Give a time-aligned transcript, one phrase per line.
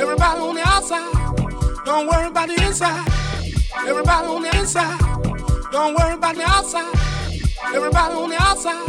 [0.00, 3.04] Everybody on the outside, don't worry about the inside.
[3.84, 4.98] Everybody on the inside,
[5.72, 6.94] don't worry about the outside.
[7.74, 8.86] Everybody on the outside,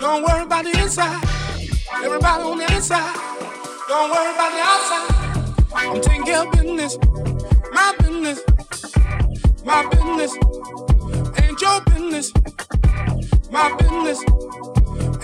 [0.00, 1.22] don't worry about the inside.
[2.02, 3.14] Everybody on the inside,
[3.86, 5.10] don't worry about the outside.
[5.74, 6.96] I'm taking care of business,
[7.72, 8.40] my business,
[9.62, 10.32] my business,
[11.42, 12.32] ain't your business,
[13.50, 14.24] my business,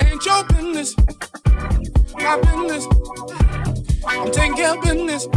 [0.05, 0.95] ain't your business,
[2.19, 2.87] my business.
[4.09, 5.29] I'm taking care of business.